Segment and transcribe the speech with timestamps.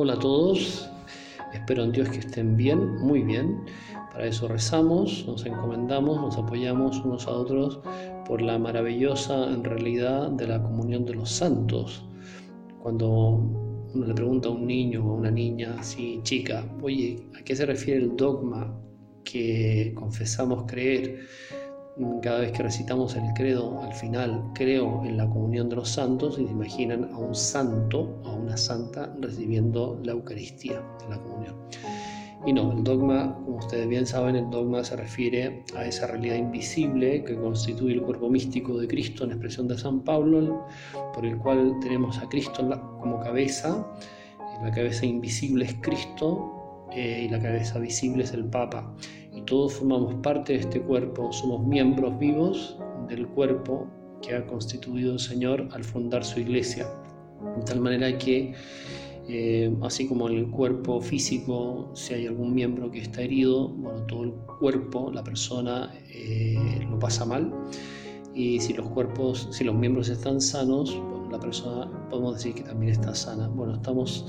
[0.00, 0.88] Hola a todos,
[1.52, 3.64] espero en Dios que estén bien, muy bien.
[4.12, 7.80] Para eso rezamos, nos encomendamos, nos apoyamos unos a otros
[8.24, 12.04] por la maravillosa realidad de la comunión de los santos.
[12.80, 13.08] Cuando
[13.92, 17.56] uno le pregunta a un niño o a una niña así, chica, oye, ¿a qué
[17.56, 18.72] se refiere el dogma
[19.24, 21.26] que confesamos creer?
[22.22, 26.38] Cada vez que recitamos el credo, al final creo en la comunión de los santos
[26.38, 31.56] y se imaginan a un santo a una santa recibiendo la Eucaristía de la comunión.
[32.46, 36.36] Y no, el dogma, como ustedes bien saben, el dogma se refiere a esa realidad
[36.36, 40.64] invisible que constituye el cuerpo místico de Cristo en expresión de San Pablo,
[41.14, 42.68] por el cual tenemos a Cristo
[43.00, 43.84] como cabeza.
[44.62, 48.94] La cabeza invisible es Cristo eh, y la cabeza visible es el Papa
[49.48, 52.76] todos formamos parte de este cuerpo, somos miembros vivos
[53.08, 53.86] del cuerpo
[54.20, 56.86] que ha constituido el Señor al fundar su iglesia.
[57.56, 58.52] De tal manera que,
[59.26, 64.02] eh, así como en el cuerpo físico, si hay algún miembro que está herido, bueno,
[64.02, 67.50] todo el cuerpo, la persona eh, lo pasa mal.
[68.34, 72.92] Y si los cuerpos, si los miembros están sanos, la persona podemos decir que también
[72.92, 73.48] está sana.
[73.48, 74.26] Bueno, estamos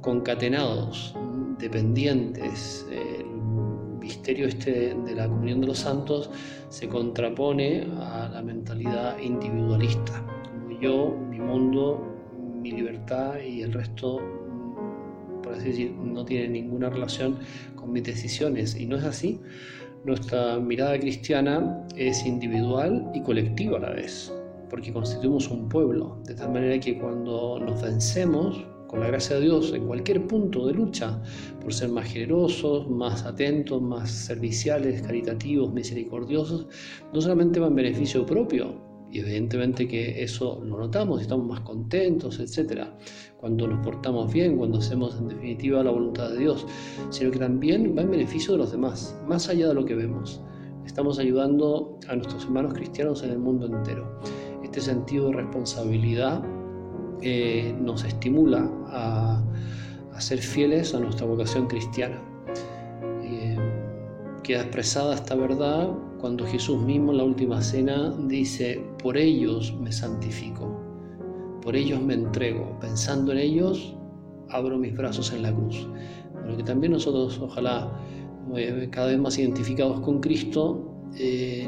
[0.00, 1.14] concatenados,
[1.58, 2.86] dependientes.
[2.90, 3.24] Eh,
[4.08, 6.30] misterio este de la comunión de los santos
[6.70, 12.02] se contrapone a la mentalidad individualista, como yo, mi mundo,
[12.62, 17.38] mi libertad y el resto, mm, por así decir, no tiene ninguna relación
[17.74, 18.80] con mis decisiones.
[18.80, 19.40] Y no es así.
[20.04, 24.32] Nuestra mirada cristiana es individual y colectiva a la vez,
[24.70, 29.42] porque constituimos un pueblo, de tal manera que cuando nos vencemos, con la gracia de
[29.42, 31.22] Dios en cualquier punto de lucha,
[31.62, 36.66] por ser más generosos, más atentos, más serviciales, caritativos, misericordiosos,
[37.12, 42.40] no solamente va en beneficio propio, y evidentemente que eso lo notamos, estamos más contentos,
[42.40, 42.82] etc.
[43.38, 46.66] Cuando nos portamos bien, cuando hacemos en definitiva la voluntad de Dios,
[47.10, 50.42] sino que también va en beneficio de los demás, más allá de lo que vemos.
[50.84, 54.20] Estamos ayudando a nuestros hermanos cristianos en el mundo entero.
[54.62, 56.42] Este sentido de responsabilidad
[57.22, 59.42] eh, nos estimula a,
[60.18, 62.20] ser fieles a nuestra vocación cristiana.
[63.22, 63.56] Eh,
[64.42, 65.90] queda expresada esta verdad
[66.20, 70.76] cuando Jesús mismo en la última cena dice, por ellos me santifico,
[71.62, 73.94] por ellos me entrego, pensando en ellos
[74.50, 75.88] abro mis brazos en la cruz.
[76.42, 77.92] Pero que también nosotros, ojalá,
[78.56, 80.84] eh, cada vez más identificados con Cristo,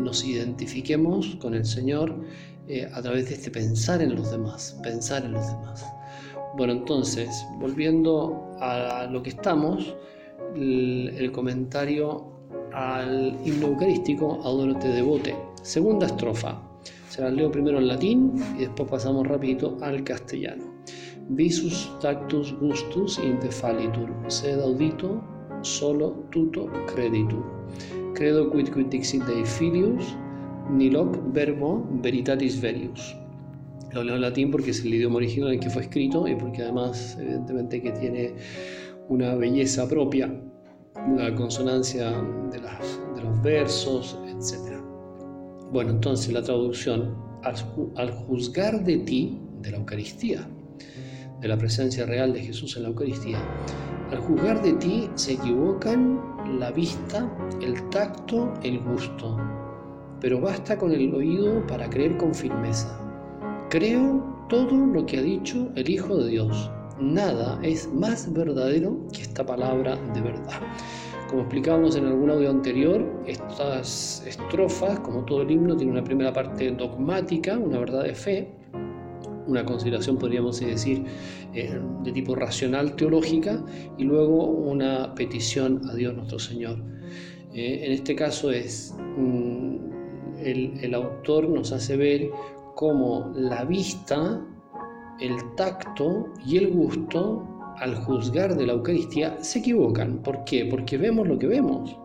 [0.00, 2.14] nos identifiquemos con el Señor
[2.68, 5.86] eh, a través de este pensar en los demás, pensar en los demás.
[6.56, 9.94] Bueno, entonces, volviendo a lo que estamos,
[10.54, 12.26] el, comentario
[12.72, 16.60] al himno eucarístico, Adoro te devote, segunda estrofa.
[17.08, 20.64] Se la leo primero en latín y después pasamos rapidito al castellano.
[21.30, 25.22] Visus tactus gustus indefalitur, sed audito
[25.62, 27.44] solo tuto creditur.
[28.14, 30.16] Credo quid quid dixit Dei filius,
[30.70, 33.16] Niloc verbo veritatis verius.
[33.92, 36.62] Lo leo en latín porque es el idioma original en que fue escrito y porque
[36.62, 38.34] además evidentemente que tiene
[39.08, 40.30] una belleza propia,
[41.16, 42.10] la consonancia
[42.52, 42.60] de,
[43.22, 44.76] los versos, etc.
[45.72, 47.16] Bueno, entonces la traducción,
[47.96, 50.46] al juzgar de ti, de la Eucaristía,
[51.40, 53.38] de la presencia real de Jesús en la Eucaristía,
[54.10, 56.20] al juzgar de ti se equivocan
[56.58, 57.30] la vista,
[57.62, 59.36] el tacto, el gusto,
[60.20, 62.88] pero basta con el oído para creer con firmeza.
[63.70, 66.70] Creo todo lo que ha dicho el Hijo de Dios.
[67.00, 70.60] Nada es más verdadero que esta palabra de verdad.
[71.28, 76.32] Como explicábamos en algún audio anterior, estas estrofas, como todo el himno, tienen una primera
[76.32, 78.48] parte dogmática, una verdad de fe,
[79.46, 81.04] una consideración, podríamos decir,
[81.52, 83.62] eh, de tipo racional teológica,
[83.98, 86.78] y luego una petición a Dios nuestro Señor.
[87.52, 88.94] Eh, en este caso es
[90.42, 92.30] el, autor nos hace ver
[92.74, 94.40] cómo la vista,
[95.20, 97.44] el tacto y el gusto
[97.76, 100.22] al juzgar de la Eucaristía se equivocan.
[100.22, 100.66] ¿Por qué?
[100.66, 101.96] Porque vemos lo que vemos.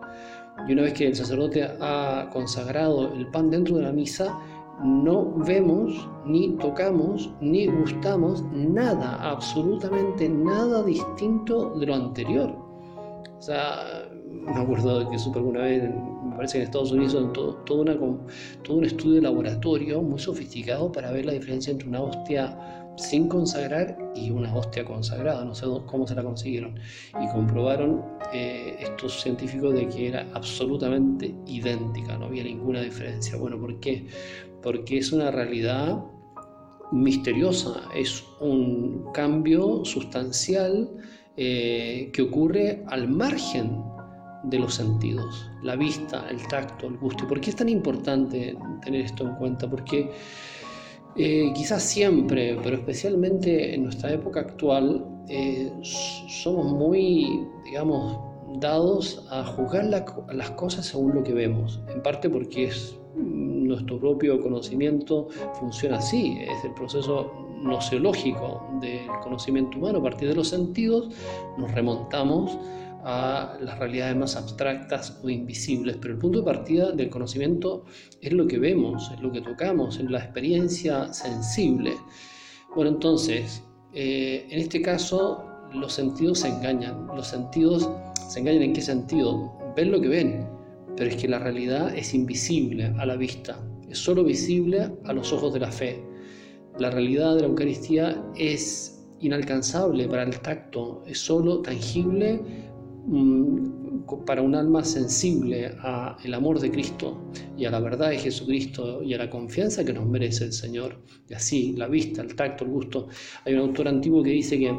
[0.68, 4.40] Y una vez que el sacerdote ha consagrado el pan dentro de la misa,
[4.81, 12.56] no vemos, ni tocamos, ni gustamos nada, absolutamente nada distinto de lo anterior.
[13.38, 15.84] O sea, me acuerdo que supe alguna vez,
[16.35, 17.97] parece que en Estados Unidos, todo, todo, una,
[18.63, 22.57] todo un estudio de laboratorio muy sofisticado para ver la diferencia entre una hostia
[22.97, 26.80] sin consagrar y una hostia consagrada, no sé cómo se la consiguieron,
[27.21, 28.03] y comprobaron
[28.33, 33.35] eh, estos científicos de que era absolutamente idéntica, no había ninguna diferencia.
[33.38, 34.07] Bueno, ¿por qué?
[34.62, 36.03] Porque es una realidad
[36.91, 40.91] misteriosa, es un cambio sustancial
[41.35, 43.81] eh, que ocurre al margen
[44.44, 47.24] de los sentidos, la vista, el tacto, el gusto.
[47.24, 49.69] ¿Y por qué es tan importante tener esto en cuenta?
[49.69, 50.12] Porque
[51.16, 58.19] eh, quizás siempre, pero especialmente en nuestra época actual, eh, somos muy, digamos,
[58.60, 64.42] dados a juzgar las cosas según lo que vemos, en parte porque es nuestro propio
[64.42, 67.31] conocimiento funciona así, es el proceso
[67.62, 71.10] noceológico del conocimiento humano, a partir de los sentidos
[71.57, 72.57] nos remontamos
[73.04, 77.86] a las realidades más abstractas o invisibles, pero el punto de partida del conocimiento
[78.22, 81.94] es lo que vemos, es lo que tocamos, es la experiencia sensible.
[82.76, 83.62] Bueno, entonces,
[83.94, 87.08] eh, en este caso, los sentidos se engañan.
[87.08, 87.90] Los sentidos
[88.30, 89.52] se engañan en qué sentido?
[89.76, 90.48] Ven lo que ven,
[90.96, 93.60] pero es que la realidad es invisible a la vista,
[93.90, 96.04] es solo visible a los ojos de la fe.
[96.80, 102.42] La realidad de la Eucaristía es inalcanzable para el tacto, es solo tangible
[104.26, 109.14] para un alma sensible al amor de Cristo y a la verdad de Jesucristo y
[109.14, 111.02] a la confianza que nos merece el Señor.
[111.30, 113.08] Y así, la vista, el tacto, el gusto.
[113.46, 114.74] Hay un autor antiguo que dice que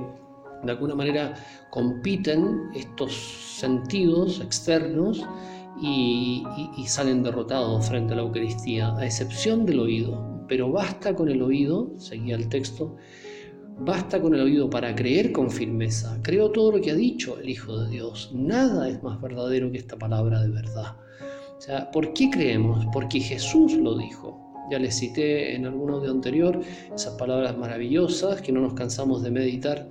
[0.65, 1.35] de alguna manera
[1.71, 3.15] compiten estos
[3.59, 5.25] sentidos externos
[5.81, 6.45] y,
[6.87, 10.45] salen derrotados frente a la Eucaristía, a excepción del oído.
[10.49, 12.97] Pero basta con el oído, seguía el texto,
[13.79, 16.19] basta con el oído para creer con firmeza.
[16.23, 18.31] Creo todo lo que ha dicho el Hijo de Dios.
[18.35, 20.97] Nada es más verdadero que esta palabra de verdad.
[21.93, 22.87] ¿por qué creemos?
[22.93, 24.41] Porque Jesús lo dijo.
[24.71, 26.61] Ya les cité en algún audio anterior
[26.95, 29.89] esas palabras maravillosas que no nos cansamos de meditar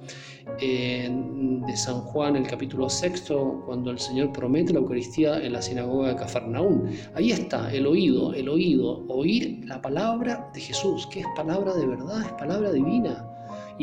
[0.59, 6.09] de San Juan, el capítulo sexto, cuando el Señor promete la Eucaristía en la sinagoga
[6.09, 6.89] de Cafarnaúm.
[7.15, 11.85] Ahí está, el oído, el oído, oír la palabra de Jesús, que es palabra de
[11.85, 13.32] verdad, es palabra divina.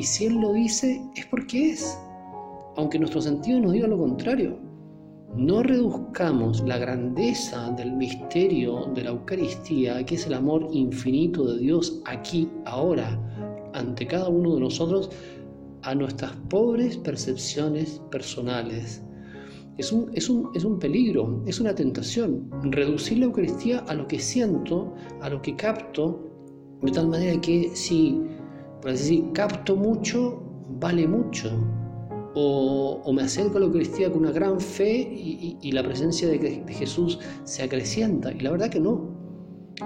[0.00, 1.99] Y si Él lo dice, es porque es,
[2.76, 4.56] aunque nuestro sentido nos diga lo contrario.
[5.37, 11.58] No reduzcamos la grandeza del misterio de la Eucaristía, que es el amor infinito de
[11.58, 13.20] Dios aquí, ahora,
[13.75, 15.11] ante cada uno de nosotros,
[15.82, 19.02] a nuestras pobres percepciones personales.
[19.76, 24.08] Es un, es, un, es un, peligro, es una tentación, reducir la Eucaristía a lo
[24.08, 26.26] que siento, a lo que capto,
[26.81, 28.19] de tal manera que si,
[28.80, 30.42] por decir, capto mucho,
[30.80, 31.50] vale mucho.
[32.34, 36.38] O, me acerco a la Eucaristía con una gran fe y, y, la presencia de,
[36.38, 38.32] de Jesús se acrecienta.
[38.32, 39.10] Y la verdad que no,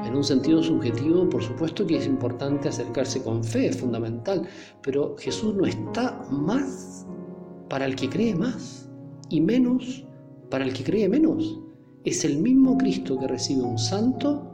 [0.04, 4.46] en un sentido subjetivo, por supuesto que es importante acercarse con fe, es fundamental,
[4.82, 7.06] pero Jesús no está más
[7.68, 8.90] para el que cree más
[9.30, 10.04] y menos
[10.50, 11.60] para el que cree menos.
[12.04, 14.53] Es el mismo Cristo que recibe un santo,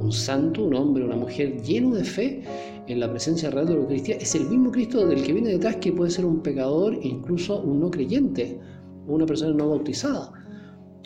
[0.00, 2.42] un santo, un hombre, una mujer lleno de fe
[2.86, 4.16] en la presencia real de la Eucaristía.
[4.16, 7.80] Es el mismo Cristo del que viene detrás que puede ser un pecador incluso un
[7.80, 8.58] no creyente,
[9.06, 10.32] una persona no bautizada.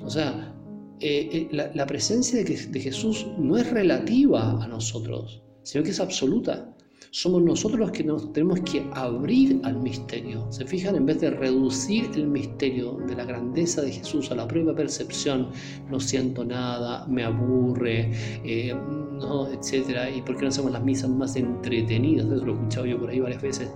[0.03, 0.55] O sea,
[1.01, 6.75] eh, eh, la, presencia de Jesús no es relativa a nosotros, sino que es absoluta.
[7.15, 10.51] Somos nosotros los que nos tenemos que abrir al misterio.
[10.51, 14.49] Se fijan, en vez de reducir el misterio de la grandeza de Jesús a la
[14.49, 15.51] prueba percepción,
[15.89, 18.11] no siento nada, me aburre,
[18.43, 18.75] eh,
[19.13, 22.87] no, etcétera, y por qué no hacemos las misas más entretenidas, eso lo he escuchado
[22.87, 23.71] yo por ahí varias veces.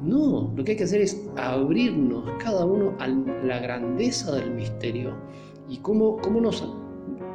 [0.00, 5.16] No, lo que hay que hacer es abrirnos cada uno a la grandeza del misterio
[5.68, 6.64] y cómo, cómo nos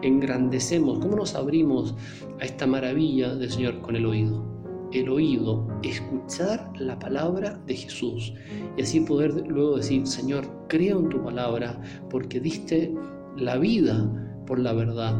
[0.03, 1.95] engrandecemos, cómo nos abrimos
[2.39, 4.48] a esta maravilla del Señor con el oído.
[4.91, 8.33] El oído, escuchar la palabra de Jesús
[8.75, 11.79] y así poder luego decir, Señor, creo en tu palabra
[12.09, 12.93] porque diste
[13.37, 14.09] la vida
[14.47, 15.15] por la verdad.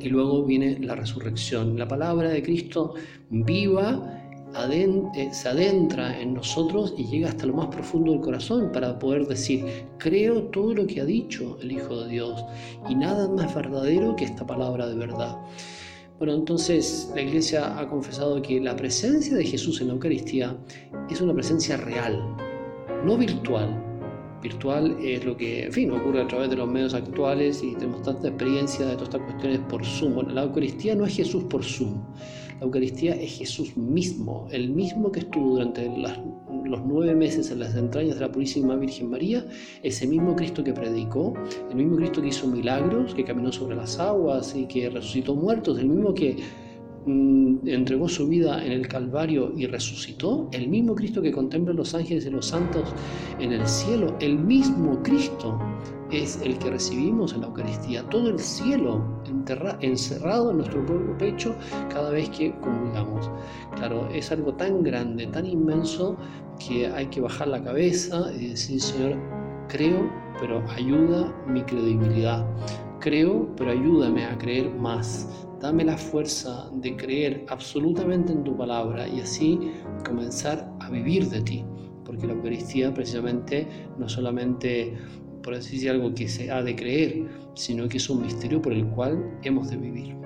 [0.00, 1.78] Y luego viene la resurrección.
[1.78, 2.94] La palabra de Cristo
[3.30, 4.16] viva
[4.58, 9.26] eh, se adentra en nosotros y llega hasta lo más profundo del corazón para poder
[9.26, 9.62] decir,
[9.98, 12.42] creo todo lo que ha dicho el Hijo de Dios
[12.88, 15.36] y nada más verdadero que esta palabra de verdad.
[16.18, 20.56] Bueno, entonces la Iglesia ha confesado que la presencia de Jesús en la Eucaristía
[21.10, 22.34] es una presencia real,
[23.04, 23.82] no virtual.
[24.42, 28.00] Virtual es lo que, en fin, ocurre a través de los medios actuales y tenemos
[28.02, 30.14] tanta experiencia de todas estas cuestiones por Zoom.
[30.14, 32.02] Bueno, la Eucaristía no es Jesús por Zoom.
[32.58, 35.90] La Eucaristía es Jesús mismo, el mismo que estuvo durante
[36.64, 39.44] los nueve meses en las entrañas de la Purísima Virgen María,
[39.82, 41.34] ese mismo Cristo que predicó,
[41.68, 45.78] el mismo Cristo que hizo milagros, que caminó sobre las aguas y que resucitó muertos,
[45.78, 46.36] el mismo que
[47.06, 52.26] entregó su vida en el Calvario y resucitó, el mismo Cristo que contempla los ángeles
[52.26, 52.94] y los santos
[53.38, 55.58] en el cielo, el mismo Cristo
[56.10, 59.04] es el que recibimos en la Eucaristía, todo el cielo
[59.80, 61.54] encerrado en nuestro propio pecho
[61.88, 63.30] cada vez que comulgamos.
[63.76, 66.16] Claro, es algo tan grande, tan inmenso,
[66.58, 69.16] que hay que bajar la cabeza y decir, Señor,
[69.68, 70.10] creo,
[70.40, 72.46] pero ayuda mi credibilidad.
[73.06, 75.28] Creo, pero ayúdame a creer más.
[75.60, 79.60] Dame la fuerza de creer absolutamente en tu palabra y así
[80.04, 81.64] comenzar a vivir de ti.
[82.04, 84.98] Porque la Eucaristía precisamente no solamente
[85.40, 88.84] por decir algo que se ha de creer, sino que es un misterio por el
[88.88, 90.25] cual hemos de vivir.